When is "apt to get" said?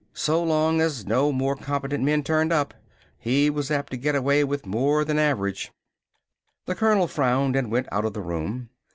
3.69-4.15